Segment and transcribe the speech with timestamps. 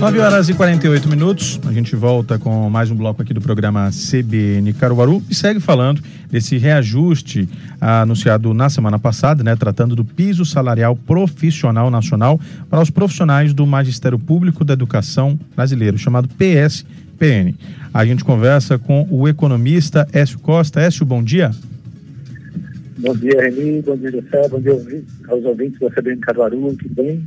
[0.00, 1.60] 9 horas e 48 minutos.
[1.66, 6.00] A gente volta com mais um bloco aqui do programa CBN Caruaru e segue falando
[6.30, 7.48] desse reajuste
[7.80, 12.40] ah, anunciado na semana passada, né, tratando do piso salarial profissional nacional
[12.70, 17.56] para os profissionais do Magistério Público da Educação Brasileiro, chamado PSPN.
[17.92, 20.80] A gente conversa com o economista Écio Costa.
[20.80, 21.50] Écio, bom dia.
[22.98, 23.82] Bom dia, Reni.
[23.82, 24.48] Bom dia, José.
[24.48, 24.72] Bom dia
[25.28, 26.76] aos ouvintes da CBN Caruaru.
[26.76, 27.26] Tudo bem?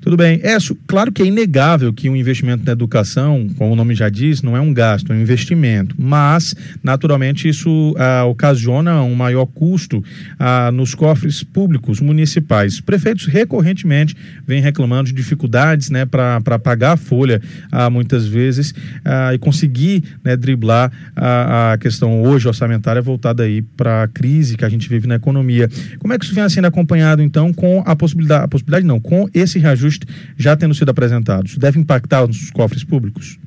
[0.00, 0.40] Tudo bem.
[0.42, 4.40] Écio, claro que é inegável que um investimento na educação, como o nome já diz,
[4.40, 5.94] não é um gasto, é um investimento.
[5.98, 10.02] Mas, naturalmente, isso ah, ocasiona um maior custo
[10.38, 12.80] ah, nos cofres públicos municipais.
[12.80, 14.16] Prefeitos recorrentemente
[14.46, 18.72] vêm reclamando de dificuldades né, para pagar a folha, ah, muitas vezes,
[19.04, 24.56] ah, e conseguir né, driblar a, a questão hoje orçamentária voltada aí para a crise
[24.56, 25.68] que a gente vive na economia.
[25.98, 29.28] Como é que isso vem sendo acompanhado, então, com a possibilidade, a possibilidade não, com
[29.34, 33.38] esse reajuste reajuste já tendo sido apresentados, deve impactar os cofres públicos?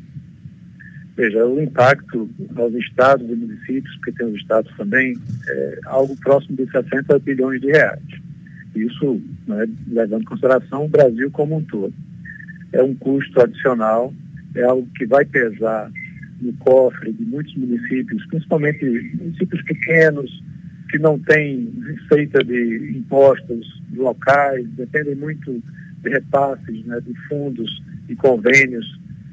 [1.16, 5.16] Veja, o impacto aos estados e municípios, porque tem os estados também,
[5.48, 8.02] é algo próximo de 60 bilhões de reais.
[8.76, 11.94] Isso né, levando em consideração o Brasil como um todo.
[12.72, 14.12] É um custo adicional,
[14.56, 15.92] é algo que vai pesar
[16.42, 20.44] no cofre de muitos municípios, principalmente municípios pequenos,
[20.89, 25.62] que não têm receita de impostos locais, dependem muito
[26.04, 28.86] de repasses né, de fundos e convênios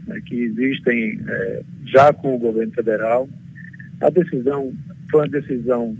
[0.07, 3.29] né, que existem é, já com o governo federal.
[4.01, 4.73] A decisão
[5.11, 5.97] foi uma decisão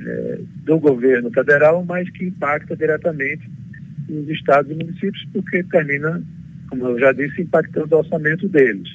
[0.00, 3.48] é, do governo federal, mas que impacta diretamente
[4.08, 6.22] os estados e municípios, porque termina,
[6.68, 8.88] como eu já disse, impactando o orçamento deles.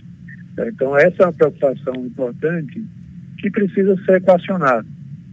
[0.57, 2.83] Então, essa é uma preocupação importante
[3.37, 4.85] que precisa ser equacionada.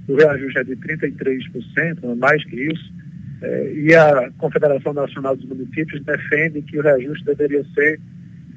[0.08, 2.92] O reajuste é de 33%, mais que isso,
[3.40, 8.00] é, e a Confederação Nacional dos Municípios defende que o reajuste deveria ser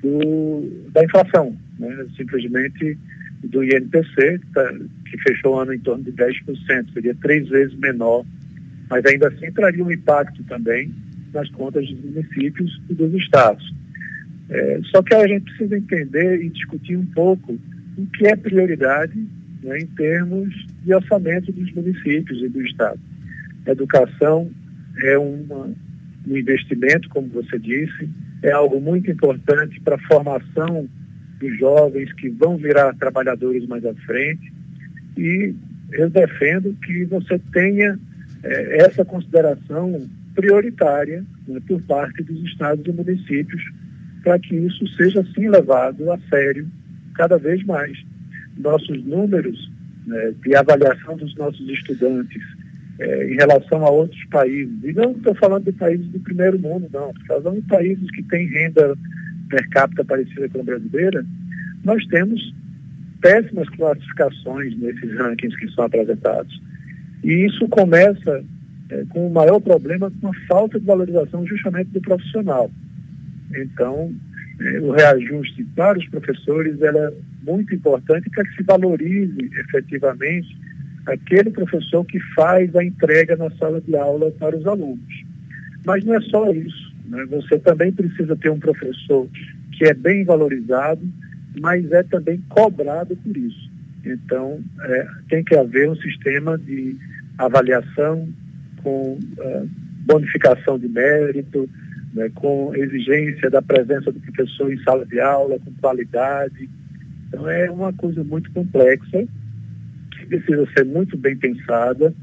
[0.02, 2.06] do, da inflação, né?
[2.18, 2.98] simplesmente
[3.44, 4.74] do INPC, tá,
[5.06, 8.26] que fechou o ano em torno de 10%, seria três vezes menor,
[8.90, 10.92] mas ainda assim traria um impacto também
[11.34, 13.74] nas contas dos municípios e dos estados.
[14.50, 17.58] É, só que a gente precisa entender e discutir um pouco
[17.98, 19.18] o que é prioridade
[19.64, 20.54] né, em termos
[20.84, 23.00] de orçamento dos municípios e do estado.
[23.66, 24.52] Educação,
[24.98, 25.70] é uma,
[26.28, 28.10] um investimento, como você disse,
[28.44, 30.88] é algo muito importante para a formação
[31.40, 34.52] dos jovens que vão virar trabalhadores mais à frente.
[35.18, 35.54] E
[35.92, 38.00] eu defendo que você tenha
[38.44, 43.62] é, essa consideração prioritária né, por parte dos estados e municípios
[44.24, 46.68] para que isso seja sim levado a sério
[47.16, 47.98] cada vez mais.
[48.58, 49.70] Nossos números
[50.06, 52.42] né, de avaliação dos nossos estudantes
[53.00, 54.74] é, em relação a outros países.
[54.84, 57.12] E não estou falando de países do primeiro mundo, não.
[57.12, 58.96] Estou falando de países que têm renda
[59.50, 61.26] per capita parecida com a brasileira.
[61.84, 62.54] Nós temos
[63.22, 66.62] péssimas classificações nesses rankings que são apresentados.
[67.24, 68.44] E isso começa
[68.90, 72.70] é, com o maior problema com a falta de valorização justamente do profissional.
[73.56, 74.14] Então,
[74.60, 77.14] é, o reajuste para os professores é
[77.44, 80.56] muito importante para que se valorize efetivamente
[81.06, 85.24] aquele professor que faz a entrega na sala de aula para os alunos.
[85.86, 86.94] Mas não é só isso.
[87.06, 87.26] Né?
[87.26, 89.28] Você também precisa ter um professor
[89.72, 91.02] que é bem valorizado,
[91.60, 93.70] mas é também cobrado por isso.
[94.06, 96.96] Então, é, tem que haver um sistema de
[97.38, 98.28] avaliação
[98.84, 99.64] com é,
[100.06, 101.70] bonificação de mérito,
[102.14, 106.70] né, com exigência da presença do professor em sala de aula, com qualidade.
[107.28, 109.28] Então, é uma coisa muito complexa
[110.38, 112.14] precisa ser muito bem pensada.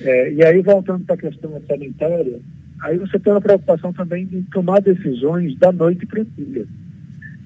[0.00, 2.38] É, e aí, voltando para a questão sanitária,
[2.82, 6.66] aí você tem uma preocupação também de tomar decisões da noite para o dia.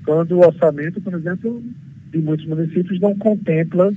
[0.05, 1.63] Quando o orçamento, por exemplo,
[2.11, 3.93] de muitos municípios não contempla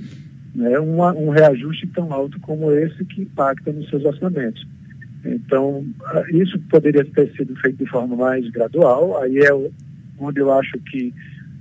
[0.54, 4.66] né, uma, um reajuste tão alto como esse que impacta nos seus orçamentos.
[5.24, 5.84] Então,
[6.30, 9.52] isso poderia ter sido feito de forma mais gradual, aí é
[10.18, 11.12] onde eu acho que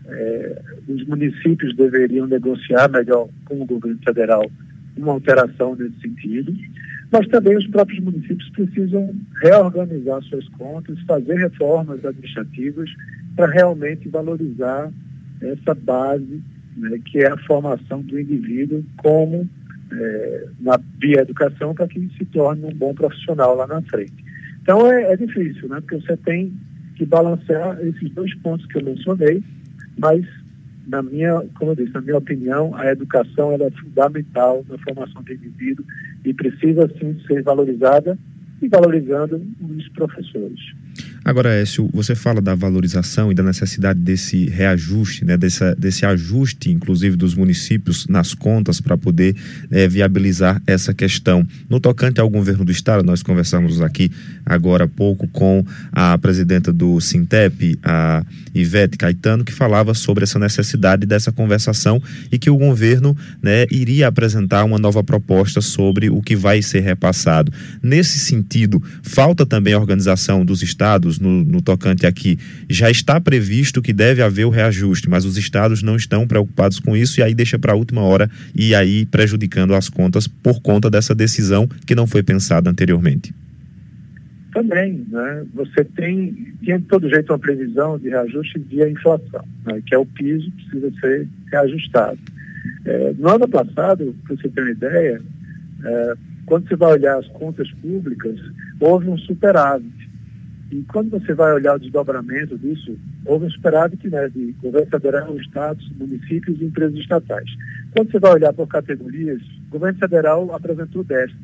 [0.08, 4.50] é, os municípios deveriam negociar melhor com o governo federal
[4.98, 6.54] uma alteração nesse sentido,
[7.12, 12.90] mas também os próprios municípios precisam reorganizar suas contas, fazer reformas administrativas
[13.36, 14.92] para realmente valorizar
[15.42, 16.42] essa base
[16.78, 19.50] né, que é a formação do indivíduo como
[19.92, 24.14] é, na via educação para que se torne um bom profissional lá na frente.
[24.62, 26.54] Então é, é difícil, né, porque você tem
[26.96, 29.44] que balancear esses dois pontos que eu mencionei,
[29.98, 30.26] mas
[30.88, 35.34] na minha, como eu disse, na minha opinião, a educação é fundamental na formação do
[35.34, 35.86] indivíduo
[36.24, 38.18] e precisa sim ser valorizada
[38.62, 40.60] e valorizando os professores.
[41.24, 46.72] Agora, Écio, você fala da valorização e da necessidade desse reajuste, né, desse, desse ajuste,
[46.72, 49.36] inclusive, dos municípios nas contas para poder
[49.72, 51.46] é, viabilizar essa questão.
[51.68, 54.12] No tocante ao governo do Estado, nós conversamos aqui
[54.46, 58.24] agora há pouco com a presidenta do Sintep, a
[58.54, 62.02] Ivete Caetano, que falava sobre essa necessidade dessa conversação
[62.32, 66.82] e que o governo né, iria apresentar uma nova proposta sobre o que vai ser
[66.82, 67.52] repassado.
[67.82, 68.45] Nesse sentido,
[69.04, 72.38] falta também a organização dos estados no, no tocante aqui,
[72.70, 76.96] já está previsto que deve haver o reajuste, mas os estados não estão preocupados com
[76.96, 80.90] isso e aí deixa para a última hora e aí prejudicando as contas por conta
[80.90, 83.34] dessa decisão que não foi pensada anteriormente.
[84.54, 85.46] Também, né?
[85.54, 89.82] Você tem, tinha de todo jeito uma previsão de reajuste via inflação, né?
[89.86, 92.18] que é o piso que precisa ser reajustado.
[92.86, 95.22] É, no ano passado, para você ter uma ideia,
[95.84, 96.14] é,
[96.46, 98.40] quando você vai olhar as contas públicas,
[98.80, 100.06] houve um superávit
[100.72, 105.38] e quando você vai olhar o desdobramento disso, houve um superávit né, de governo federal,
[105.38, 107.50] estados, municípios e empresas estatais.
[107.96, 111.40] Quando você vai olhar por categorias, o governo federal apresentou déficit.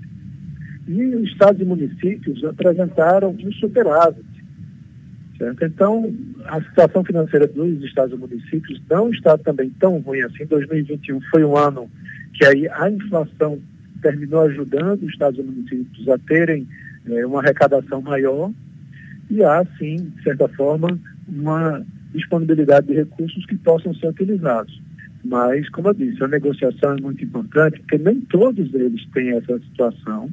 [0.88, 4.26] E os estados e municípios apresentaram um superávit.
[5.38, 5.66] Certo?
[5.66, 6.14] Então,
[6.46, 10.46] a situação financeira dos estados e municípios não está também tão ruim assim.
[10.46, 11.90] 2021 foi um ano
[12.34, 13.60] que aí a inflação
[14.02, 16.68] terminou ajudando os estados e municípios a terem
[17.08, 18.52] é, uma arrecadação maior
[19.30, 24.82] e há, sim, de certa forma, uma disponibilidade de recursos que possam ser utilizados.
[25.24, 29.58] Mas, como eu disse, a negociação é muito importante, porque nem todos eles têm essa
[29.60, 30.30] situação.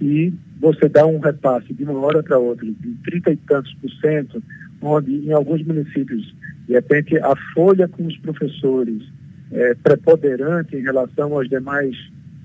[0.00, 3.90] E você dá um repasse de uma hora para outra de 30 e tantos por
[3.92, 4.42] cento,
[4.82, 6.34] onde em alguns municípios,
[6.66, 9.02] de repente, a folha com os professores
[9.52, 11.96] é preponderante em relação aos demais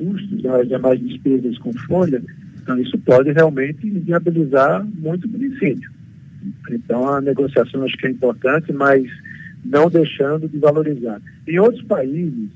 [0.01, 2.21] custos, às demais despesas com folha,
[2.61, 5.89] então, isso pode realmente viabilizar muito município.
[6.69, 9.03] Então, a negociação acho que é importante, mas
[9.63, 11.21] não deixando de valorizar.
[11.47, 12.49] Em outros países,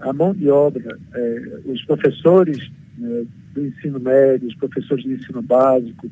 [0.00, 2.70] a mão de obra, eh, os professores
[3.02, 3.24] eh,
[3.54, 6.10] do ensino médio, os professores do ensino básico,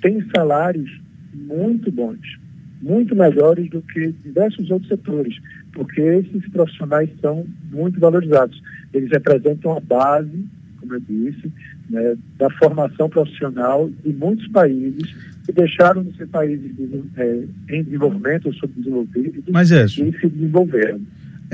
[0.00, 0.90] têm salários
[1.34, 2.38] muito bons,
[2.84, 5.34] muito melhores do que diversos outros setores,
[5.72, 8.62] porque esses profissionais são muito valorizados.
[8.92, 10.44] Eles representam a base
[10.84, 11.50] como eu disse,
[11.88, 15.14] né, da formação profissional de muitos países
[15.44, 16.70] que deixaram de ser países
[17.16, 21.00] é, em desenvolvimento ou subdesenvolvidos Mas é e se desenvolveram.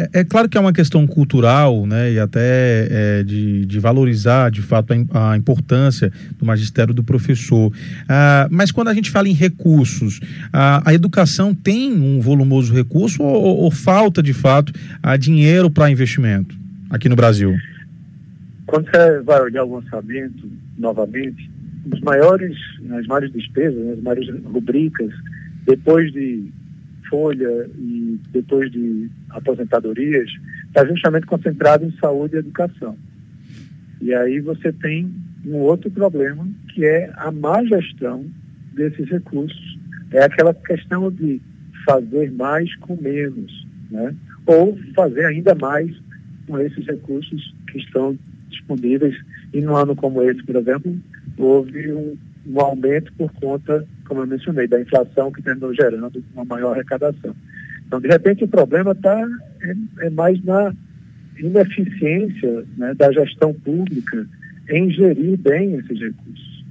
[0.00, 4.50] É, é, claro que é uma questão cultural, né, e até é, de, de, valorizar,
[4.50, 7.70] de fato, a, a, importância do magistério do professor.
[8.08, 10.18] Ah, mas quando a gente fala em recursos,
[10.50, 15.90] a, a educação tem um volumoso recurso ou, ou falta, de fato, a dinheiro para
[15.90, 16.56] investimento
[16.88, 17.54] aqui no Brasil?
[18.66, 21.50] Quando você vai olhar o orçamento novamente,
[21.92, 22.56] os maiores,
[22.92, 25.12] as maiores despesas, né, as maiores rubricas,
[25.66, 26.50] depois de
[27.10, 30.30] folha e depois de aposentadorias,
[30.68, 32.96] está justamente concentrado em saúde e educação.
[34.00, 35.12] E aí você tem
[35.44, 38.24] um outro problema, que é a má gestão
[38.72, 39.78] desses recursos.
[40.12, 41.40] É aquela questão de
[41.84, 44.14] fazer mais com menos, né?
[44.46, 45.94] ou fazer ainda mais
[46.46, 48.18] com esses recursos que estão
[48.48, 49.16] disponíveis.
[49.52, 50.96] E num ano como esse, por exemplo,
[51.36, 52.16] houve um,
[52.46, 57.34] um aumento por conta, como eu mencionei, da inflação que terminou gerando uma maior arrecadação.
[57.86, 59.20] Então, de repente, o problema está
[59.62, 60.72] é, é, mais na
[61.38, 64.26] ineficiência né, da gestão pública
[64.68, 66.64] em gerir bem esses recursos.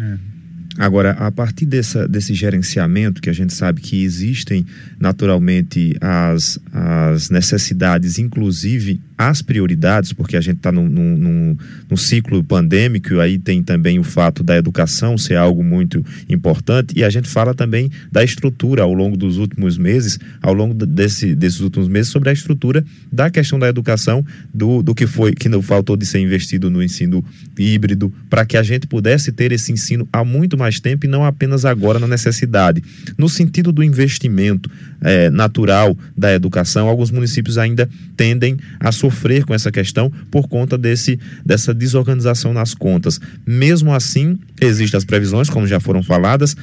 [0.00, 0.30] É.
[0.78, 4.64] Agora, a partir dessa, desse gerenciamento, que a gente sabe que existem
[4.98, 11.54] naturalmente as, as necessidades, inclusive as prioridades, porque a gente está num, num,
[11.90, 17.04] num, ciclo pandêmico, aí tem também o fato da educação ser algo muito importante, e
[17.04, 21.60] a gente fala também da estrutura ao longo dos últimos meses, ao longo desse, desses
[21.60, 24.24] últimos meses, sobre a estrutura da questão da educação,
[24.54, 27.22] do, do que foi, que não faltou de ser investido no ensino
[27.58, 31.26] híbrido, para que a gente pudesse ter esse ensino há muito mais tempo e não
[31.26, 32.82] apenas agora na necessidade.
[33.18, 34.70] No sentido do investimento
[35.02, 37.86] é, natural da educação, alguns municípios ainda
[38.16, 39.09] tendem a sofrer
[39.46, 43.20] com essa questão por conta desse, dessa desorganização nas contas.
[43.46, 46.56] Mesmo assim, existem as previsões, como já foram faladas,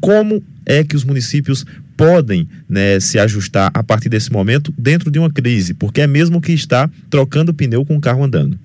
[0.00, 1.64] como é que os municípios
[1.96, 6.40] podem né, se ajustar a partir desse momento dentro de uma crise, porque é mesmo
[6.40, 8.58] que está trocando pneu com o carro andando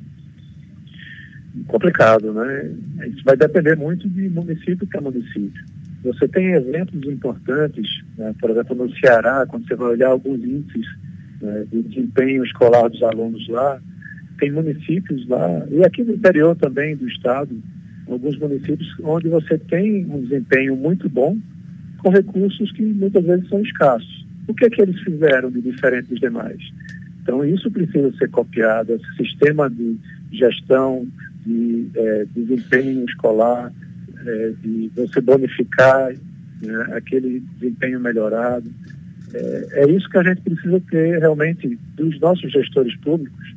[1.67, 2.71] complicado, né?
[3.07, 5.63] Isso vai depender muito de município para município.
[6.03, 8.33] Você tem exemplos importantes, né?
[8.39, 10.85] por exemplo, no Ceará, quando você vai olhar alguns índices
[11.41, 13.79] né, de desempenho escolar dos alunos lá,
[14.39, 17.59] tem municípios lá, e aqui no interior também do estado,
[18.07, 21.37] alguns municípios onde você tem um desempenho muito bom
[21.99, 24.25] com recursos que muitas vezes são escassos.
[24.47, 26.61] O que é que eles fizeram de diferente dos demais?
[27.21, 29.97] Então, isso precisa ser copiado, esse sistema de
[30.31, 31.05] gestão,
[31.45, 33.73] de é, desempenho escolar,
[34.25, 36.13] é, de você bonificar
[36.61, 38.69] né, aquele desempenho melhorado.
[39.33, 43.55] É, é isso que a gente precisa ter realmente dos nossos gestores públicos,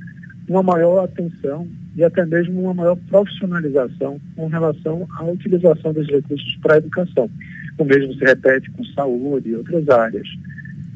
[0.49, 6.57] uma maior atenção e até mesmo uma maior profissionalização com relação à utilização dos recursos
[6.57, 7.31] para a educação.
[7.79, 10.27] O mesmo se repete com saúde e outras áreas.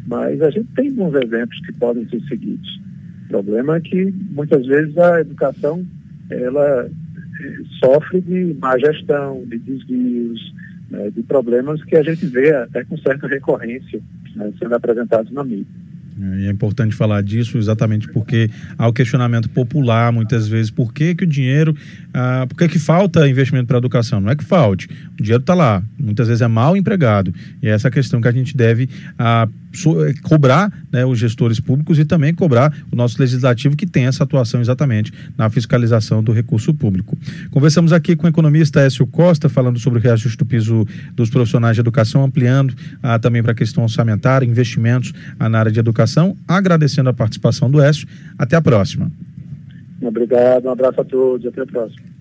[0.07, 2.81] Mas a gente tem bons exemplos que podem ser seguidos.
[3.27, 5.85] O problema é que muitas vezes a educação
[6.31, 6.87] ela
[7.41, 10.55] eh, sofre de má gestão, de desvios,
[10.91, 14.01] né, de problemas que a gente vê até com certa recorrência
[14.35, 15.67] né, sendo apresentados na mídia.
[16.21, 18.49] É, é importante falar disso exatamente porque
[18.79, 21.77] há o questionamento popular muitas vezes por que, que o dinheiro,
[22.13, 24.21] ah, por que, que falta investimento para a educação?
[24.21, 24.89] Não é que falte,
[25.19, 28.33] o dinheiro está lá, muitas vezes é mal empregado e é essa questão que a
[28.33, 28.89] gente deve
[29.19, 29.49] ah,
[30.23, 34.61] cobrar né, os gestores públicos e também cobrar o nosso legislativo que tem essa atuação
[34.61, 37.17] exatamente na fiscalização do recurso público.
[37.51, 41.77] Conversamos aqui com o economista Écio Costa, falando sobre o reajuste do piso dos profissionais
[41.77, 46.37] de educação, ampliando ah, também para a questão orçamentária, investimentos ah, na área de educação,
[46.47, 48.07] agradecendo a participação do Écio.
[48.39, 49.11] Até a próxima.
[50.01, 52.15] Obrigado, um abraço a todos, até a próxima.